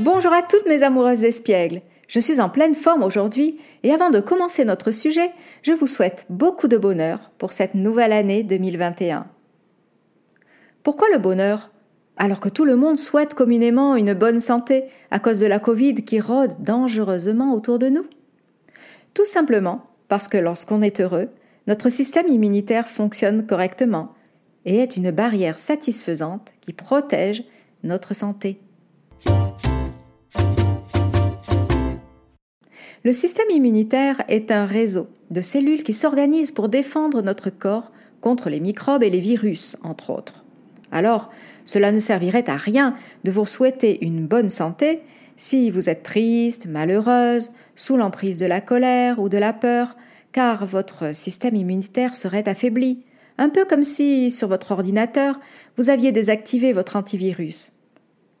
[0.00, 1.82] Bonjour à toutes mes amoureuses espiègles.
[2.08, 5.30] Je suis en pleine forme aujourd'hui et avant de commencer notre sujet,
[5.60, 9.26] je vous souhaite beaucoup de bonheur pour cette nouvelle année 2021.
[10.82, 11.70] Pourquoi le bonheur?
[12.16, 15.96] Alors que tout le monde souhaite communément une bonne santé à cause de la Covid
[15.96, 18.06] qui rôde dangereusement autour de nous?
[19.12, 21.28] Tout simplement parce que lorsqu'on est heureux,
[21.66, 24.14] notre système immunitaire fonctionne correctement
[24.64, 27.44] et est une barrière satisfaisante qui protège
[27.82, 28.60] notre santé.
[33.02, 38.50] Le système immunitaire est un réseau de cellules qui s'organisent pour défendre notre corps contre
[38.50, 40.44] les microbes et les virus, entre autres.
[40.92, 41.30] Alors,
[41.64, 45.00] cela ne servirait à rien de vous souhaiter une bonne santé
[45.38, 49.96] si vous êtes triste, malheureuse, sous l'emprise de la colère ou de la peur,
[50.32, 53.02] car votre système immunitaire serait affaibli,
[53.38, 55.40] un peu comme si, sur votre ordinateur,
[55.78, 57.72] vous aviez désactivé votre antivirus.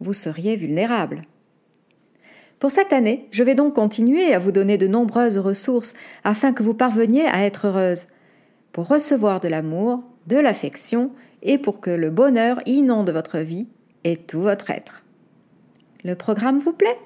[0.00, 1.26] Vous seriez vulnérable.
[2.58, 6.62] Pour cette année, je vais donc continuer à vous donner de nombreuses ressources afin que
[6.62, 8.06] vous parveniez à être heureuse,
[8.72, 11.10] pour recevoir de l'amour, de l'affection
[11.42, 13.68] et pour que le bonheur inonde votre vie
[14.04, 15.04] et tout votre être.
[16.02, 16.98] Le programme vous plaît?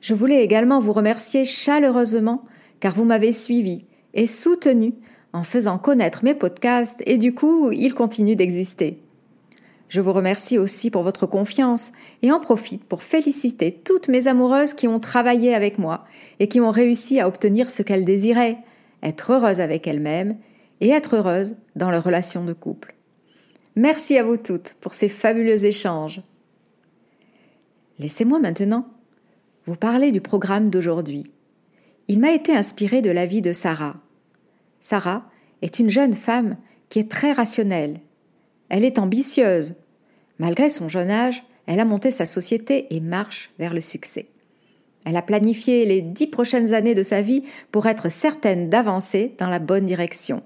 [0.00, 2.44] Je voulais également vous remercier chaleureusement
[2.80, 4.94] car vous m'avez suivi et soutenu
[5.32, 9.02] en faisant connaître mes podcasts et du coup, ils continuent d'exister.
[9.88, 11.92] Je vous remercie aussi pour votre confiance
[12.22, 16.04] et en profite pour féliciter toutes mes amoureuses qui ont travaillé avec moi
[16.40, 18.58] et qui ont réussi à obtenir ce qu'elles désiraient,
[19.02, 20.36] être heureuses avec elles-mêmes
[20.80, 22.94] et être heureuses dans leur relation de couple.
[23.76, 26.22] Merci à vous toutes pour ces fabuleux échanges.
[27.98, 28.88] Laissez-moi maintenant
[29.66, 31.32] vous parler du programme d'aujourd'hui.
[32.08, 33.96] Il m'a été inspiré de la vie de Sarah.
[34.80, 35.28] Sarah
[35.62, 36.56] est une jeune femme
[36.88, 38.00] qui est très rationnelle
[38.68, 39.74] elle est ambitieuse.
[40.38, 44.26] Malgré son jeune âge, elle a monté sa société et marche vers le succès.
[45.04, 49.48] Elle a planifié les dix prochaines années de sa vie pour être certaine d'avancer dans
[49.48, 50.42] la bonne direction.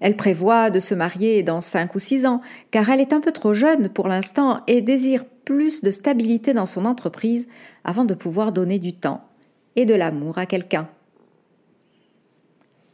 [0.00, 2.40] Elle prévoit de se marier dans cinq ou six ans,
[2.70, 6.66] car elle est un peu trop jeune pour l'instant et désire plus de stabilité dans
[6.66, 7.48] son entreprise
[7.84, 9.24] avant de pouvoir donner du temps
[9.76, 10.88] et de l'amour à quelqu'un.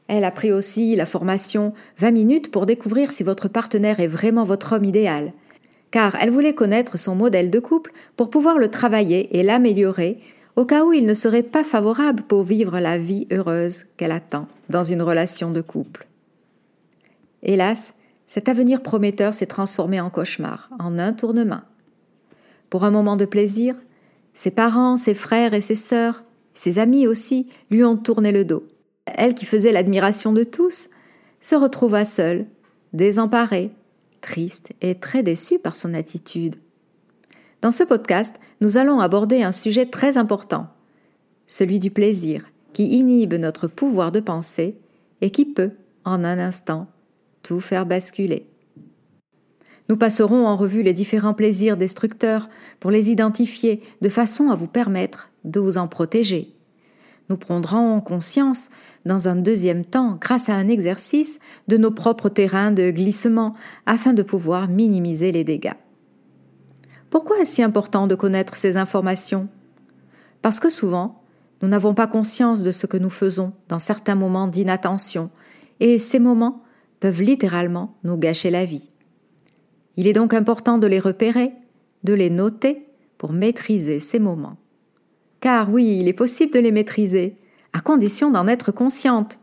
[0.08, 4.44] Elle a pris aussi la formation 20 minutes pour découvrir si votre partenaire est vraiment
[4.44, 5.32] votre homme idéal,
[5.90, 10.20] car elle voulait connaître son modèle de couple pour pouvoir le travailler et l'améliorer
[10.54, 14.46] au cas où il ne serait pas favorable pour vivre la vie heureuse qu'elle attend
[14.70, 16.06] dans une relation de couple.
[17.42, 17.92] Hélas,
[18.26, 21.60] cet avenir prometteur s'est transformé en cauchemar, en un tournement.
[22.70, 23.76] Pour un moment de plaisir,
[24.34, 26.24] ses parents, ses frères et ses sœurs,
[26.54, 28.64] ses amis aussi, lui ont tourné le dos
[29.06, 30.88] elle qui faisait l'admiration de tous,
[31.40, 32.46] se retrouva seule,
[32.92, 33.70] désemparée,
[34.20, 36.56] triste et très déçue par son attitude.
[37.62, 40.68] Dans ce podcast, nous allons aborder un sujet très important,
[41.46, 44.76] celui du plaisir, qui inhibe notre pouvoir de penser
[45.20, 45.70] et qui peut,
[46.04, 46.88] en un instant,
[47.42, 48.48] tout faire basculer.
[49.88, 52.48] Nous passerons en revue les différents plaisirs destructeurs
[52.80, 56.55] pour les identifier de façon à vous permettre de vous en protéger
[57.28, 58.68] nous prendrons conscience,
[59.04, 61.38] dans un deuxième temps, grâce à un exercice,
[61.68, 63.54] de nos propres terrains de glissement,
[63.86, 65.74] afin de pouvoir minimiser les dégâts.
[67.10, 69.48] Pourquoi est-ce important de connaître ces informations?
[70.42, 71.22] Parce que souvent,
[71.62, 75.30] nous n'avons pas conscience de ce que nous faisons dans certains moments d'inattention,
[75.80, 76.62] et ces moments
[77.00, 78.88] peuvent littéralement nous gâcher la vie.
[79.96, 81.52] Il est donc important de les repérer,
[82.04, 82.86] de les noter
[83.18, 84.56] pour maîtriser ces moments.
[85.40, 87.36] Car oui, il est possible de les maîtriser,
[87.72, 89.38] à condition d'en être consciente.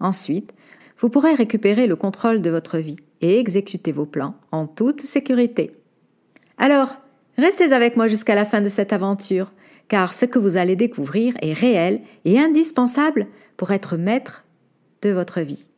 [0.00, 0.52] Ensuite,
[0.98, 5.72] vous pourrez récupérer le contrôle de votre vie et exécuter vos plans en toute sécurité.
[6.58, 6.96] Alors,
[7.38, 9.52] restez avec moi jusqu'à la fin de cette aventure,
[9.88, 14.44] car ce que vous allez découvrir est réel et indispensable pour être maître
[15.02, 15.68] de votre vie.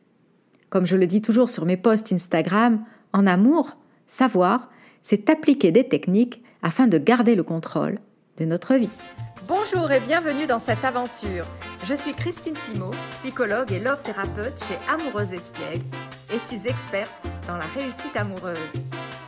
[0.69, 2.83] Comme je le dis toujours sur mes posts Instagram,
[3.13, 4.69] en amour, savoir,
[5.01, 7.99] c'est appliquer des techniques afin de garder le contrôle
[8.37, 8.89] de notre vie.
[9.47, 11.45] Bonjour et bienvenue dans cette aventure.
[11.83, 15.85] Je suis Christine Simo, psychologue et love thérapeute chez Amoureuse Espiègle
[16.33, 18.73] et suis experte dans la réussite amoureuse.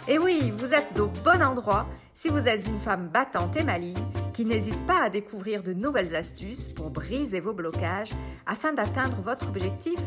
[0.07, 3.95] Et oui, vous êtes au bon endroit si vous êtes une femme battante et maligne
[4.33, 8.11] qui n'hésite pas à découvrir de nouvelles astuces pour briser vos blocages
[8.45, 9.99] afin d'atteindre votre objectif,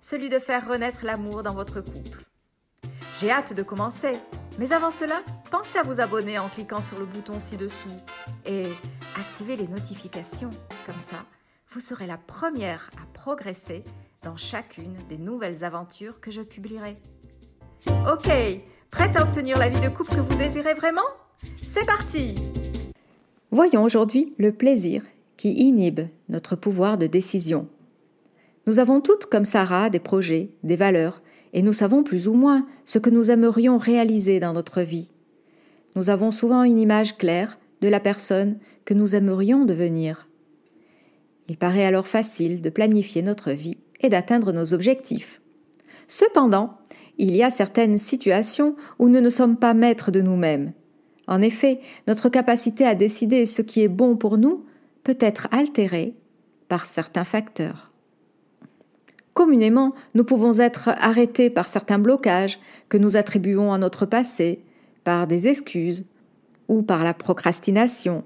[0.00, 2.24] celui de faire renaître l'amour dans votre couple.
[3.18, 4.18] J'ai hâte de commencer.
[4.58, 7.88] Mais avant cela, pensez à vous abonner en cliquant sur le bouton ci-dessous
[8.46, 8.64] et
[9.16, 10.50] activez les notifications.
[10.86, 11.16] Comme ça,
[11.70, 13.82] vous serez la première à progresser
[14.22, 16.96] dans chacune des nouvelles aventures que je publierai.
[18.10, 18.30] Ok,
[18.90, 21.02] prête à obtenir la vie de couple que vous désirez vraiment?
[21.62, 22.36] C'est parti
[23.50, 25.02] Voyons aujourd'hui le plaisir
[25.36, 27.68] qui inhibe notre pouvoir de décision.
[28.66, 31.20] Nous avons toutes, comme Sarah, des projets, des valeurs,
[31.54, 35.12] et nous savons plus ou moins ce que nous aimerions réaliser dans notre vie.
[35.94, 40.28] Nous avons souvent une image claire de la personne que nous aimerions devenir.
[41.48, 45.40] Il paraît alors facile de planifier notre vie et d'atteindre nos objectifs.
[46.08, 46.78] Cependant,
[47.18, 50.72] il y a certaines situations où nous ne sommes pas maîtres de nous-mêmes.
[51.28, 54.66] En effet, notre capacité à décider ce qui est bon pour nous
[55.04, 56.14] peut être altérée
[56.68, 57.93] par certains facteurs.
[59.34, 64.60] Communément, nous pouvons être arrêtés par certains blocages que nous attribuons à notre passé,
[65.02, 66.04] par des excuses
[66.68, 68.24] ou par la procrastination.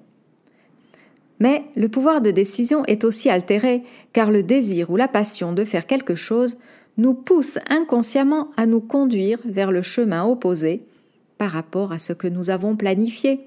[1.40, 3.82] Mais le pouvoir de décision est aussi altéré
[4.12, 6.58] car le désir ou la passion de faire quelque chose
[6.99, 10.84] nous pousse inconsciemment à nous conduire vers le chemin opposé
[11.38, 13.40] par rapport à ce que nous avons planifié.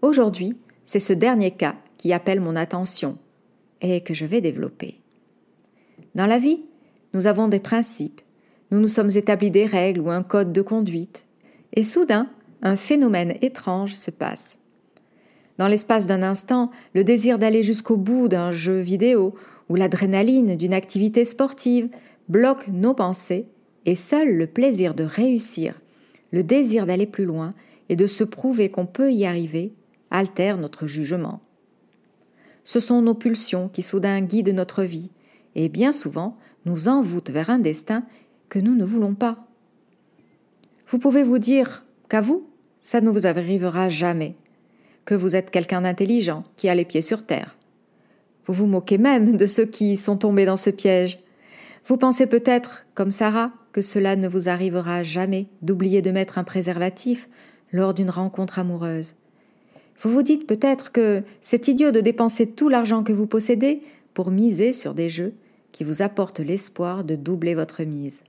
[0.00, 3.18] Aujourd'hui, c'est ce dernier cas qui appelle mon attention
[3.80, 5.01] et que je vais développer.
[6.14, 6.60] Dans la vie,
[7.14, 8.20] nous avons des principes,
[8.70, 11.24] nous nous sommes établis des règles ou un code de conduite,
[11.74, 12.28] et soudain,
[12.62, 14.58] un phénomène étrange se passe.
[15.58, 19.34] Dans l'espace d'un instant, le désir d'aller jusqu'au bout d'un jeu vidéo
[19.68, 21.88] ou l'adrénaline d'une activité sportive
[22.28, 23.46] bloquent nos pensées
[23.84, 25.80] et seul le plaisir de réussir,
[26.30, 27.50] le désir d'aller plus loin
[27.88, 29.72] et de se prouver qu'on peut y arriver
[30.10, 31.40] altère notre jugement.
[32.64, 35.10] Ce sont nos pulsions qui soudain guident notre vie
[35.54, 38.04] et bien souvent nous envoûtent vers un destin
[38.48, 39.46] que nous ne voulons pas.
[40.88, 42.46] Vous pouvez vous dire qu'à vous,
[42.80, 44.36] ça ne vous arrivera jamais,
[45.04, 47.56] que vous êtes quelqu'un d'intelligent qui a les pieds sur terre.
[48.46, 51.20] Vous vous moquez même de ceux qui sont tombés dans ce piège.
[51.86, 56.44] Vous pensez peut-être, comme Sarah, que cela ne vous arrivera jamais d'oublier de mettre un
[56.44, 57.28] préservatif
[57.72, 59.14] lors d'une rencontre amoureuse.
[60.00, 63.82] Vous vous dites peut-être que c'est idiot de dépenser tout l'argent que vous possédez
[64.14, 65.34] pour miser sur des jeux
[65.72, 68.22] qui vous apportent l'espoir de doubler votre mise.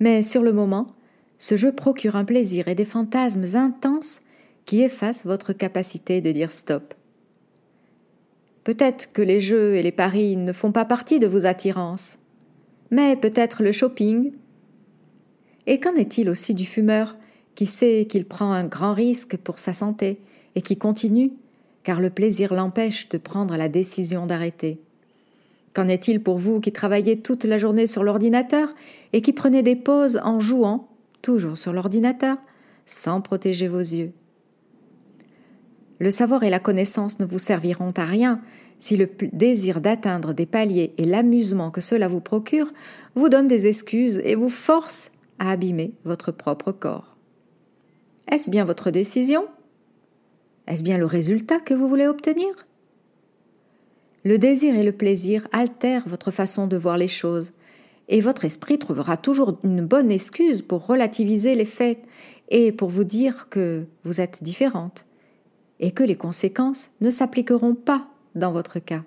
[0.00, 0.94] Mais sur le moment,
[1.38, 4.20] ce jeu procure un plaisir et des fantasmes intenses
[4.64, 6.94] qui effacent votre capacité de dire stop.
[8.64, 12.18] Peut-être que les jeux et les paris ne font pas partie de vos attirances,
[12.90, 14.32] mais peut-être le shopping.
[15.66, 17.16] Et qu'en est-il aussi du fumeur
[17.54, 20.20] qui sait qu'il prend un grand risque pour sa santé
[20.54, 21.32] et qui continue
[21.82, 24.80] car le plaisir l'empêche de prendre la décision d'arrêter?
[25.74, 28.74] Qu'en est-il pour vous qui travaillez toute la journée sur l'ordinateur
[29.12, 30.88] et qui prenez des pauses en jouant,
[31.22, 32.36] toujours sur l'ordinateur,
[32.86, 34.12] sans protéger vos yeux?
[35.98, 38.40] Le savoir et la connaissance ne vous serviront à rien
[38.80, 42.72] si le désir d'atteindre des paliers et l'amusement que cela vous procure
[43.14, 47.16] vous donne des excuses et vous force à abîmer votre propre corps.
[48.30, 49.46] Est-ce bien votre décision?
[50.66, 52.48] Est-ce bien le résultat que vous voulez obtenir?
[54.24, 57.52] Le désir et le plaisir altèrent votre façon de voir les choses,
[58.08, 61.98] et votre esprit trouvera toujours une bonne excuse pour relativiser les faits
[62.48, 65.06] et pour vous dire que vous êtes différente
[65.80, 69.02] et que les conséquences ne s'appliqueront pas dans votre cas.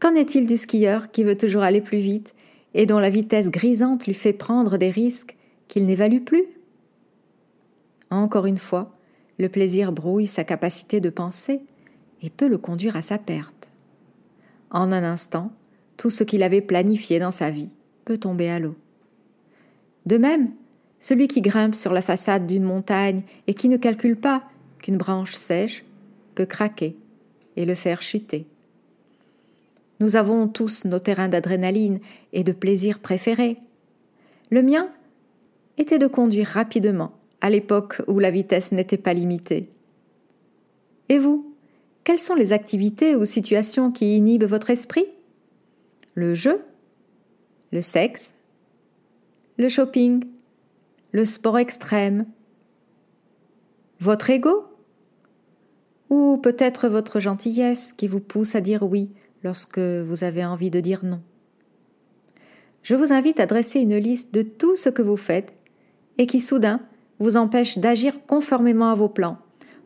[0.00, 2.34] Qu'en est-il du skieur qui veut toujours aller plus vite
[2.74, 5.36] et dont la vitesse grisante lui fait prendre des risques
[5.68, 6.44] qu'il n'évalue plus?
[8.10, 8.96] Encore une fois,
[9.38, 11.60] le plaisir brouille sa capacité de penser
[12.22, 13.70] et peut le conduire à sa perte.
[14.70, 15.52] En un instant,
[15.96, 17.70] tout ce qu'il avait planifié dans sa vie
[18.04, 18.76] peut tomber à l'eau.
[20.06, 20.50] De même,
[21.00, 24.42] celui qui grimpe sur la façade d'une montagne et qui ne calcule pas
[24.78, 25.84] qu'une branche sèche
[26.34, 26.96] peut craquer
[27.56, 28.46] et le faire chuter.
[30.00, 32.00] Nous avons tous nos terrains d'adrénaline
[32.32, 33.58] et de plaisir préférés.
[34.50, 34.88] Le mien
[35.76, 39.68] était de conduire rapidement à l'époque où la vitesse n'était pas limitée.
[41.08, 41.47] Et vous,
[42.08, 45.04] quelles sont les activités ou situations qui inhibent votre esprit?
[46.14, 46.64] Le jeu?
[47.70, 48.32] Le sexe?
[49.58, 50.24] Le shopping?
[51.12, 52.24] Le sport extrême?
[54.00, 54.68] Votre ego?
[56.08, 59.10] Ou peut-être votre gentillesse qui vous pousse à dire oui
[59.44, 61.20] lorsque vous avez envie de dire non?
[62.82, 65.52] Je vous invite à dresser une liste de tout ce que vous faites
[66.16, 66.80] et qui soudain
[67.18, 69.36] vous empêche d'agir conformément à vos plans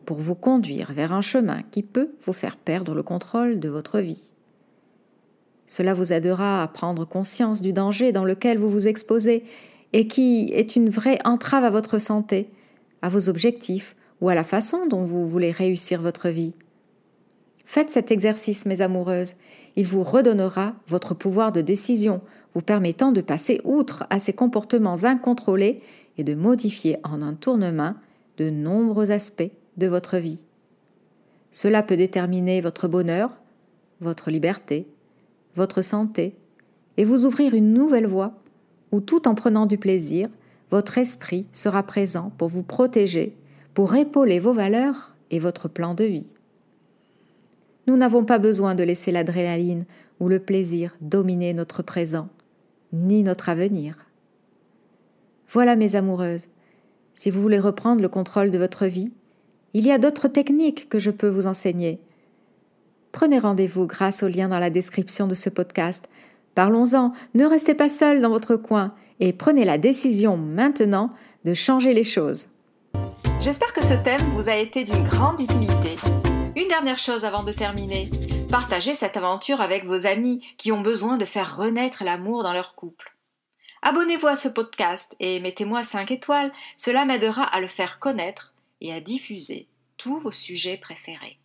[0.05, 3.99] pour vous conduire vers un chemin qui peut vous faire perdre le contrôle de votre
[3.99, 4.33] vie.
[5.67, 9.43] Cela vous aidera à prendre conscience du danger dans lequel vous vous exposez
[9.93, 12.49] et qui est une vraie entrave à votre santé,
[13.01, 16.53] à vos objectifs, ou à la façon dont vous voulez réussir votre vie.
[17.65, 19.35] Faites cet exercice, mes amoureuses.
[19.75, 22.21] Il vous redonnera votre pouvoir de décision,
[22.53, 25.81] vous permettant de passer outre à ces comportements incontrôlés
[26.17, 27.95] et de modifier en un tournement
[28.37, 30.43] de nombreux aspects de votre vie.
[31.51, 33.37] Cela peut déterminer votre bonheur,
[34.01, 34.87] votre liberté,
[35.55, 36.35] votre santé,
[36.97, 38.33] et vous ouvrir une nouvelle voie
[38.91, 40.29] où tout en prenant du plaisir,
[40.71, 43.35] votre esprit sera présent pour vous protéger,
[43.73, 46.33] pour épauler vos valeurs et votre plan de vie.
[47.87, 49.85] Nous n'avons pas besoin de laisser l'adrénaline
[50.19, 52.29] ou le plaisir dominer notre présent,
[52.93, 53.97] ni notre avenir.
[55.49, 56.47] Voilà mes amoureuses,
[57.13, 59.11] si vous voulez reprendre le contrôle de votre vie,
[59.73, 61.99] il y a d'autres techniques que je peux vous enseigner.
[63.11, 66.09] Prenez rendez-vous grâce au lien dans la description de ce podcast.
[66.55, 71.09] Parlons-en, ne restez pas seul dans votre coin et prenez la décision maintenant
[71.45, 72.47] de changer les choses.
[73.41, 75.95] J'espère que ce thème vous a été d'une grande utilité.
[76.55, 78.09] Une dernière chose avant de terminer.
[78.49, 82.75] Partagez cette aventure avec vos amis qui ont besoin de faire renaître l'amour dans leur
[82.75, 83.15] couple.
[83.81, 88.52] Abonnez-vous à ce podcast et mettez-moi 5 étoiles, cela m'aidera à le faire connaître
[88.83, 91.39] et à diffuser tous vos sujets préférés.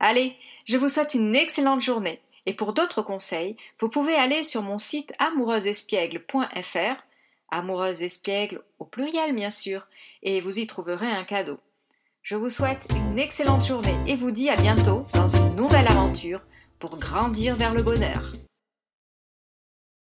[0.00, 0.34] Allez,
[0.66, 4.78] je vous souhaite une excellente journée et pour d'autres conseils, vous pouvez aller sur mon
[4.78, 7.02] site amoureuseespiègle.fr,
[7.50, 9.86] amoureuse espiègle au pluriel bien sûr,
[10.22, 11.58] et vous y trouverez un cadeau.
[12.22, 16.40] Je vous souhaite une excellente journée et vous dis à bientôt dans une nouvelle aventure
[16.78, 18.32] pour grandir vers le bonheur.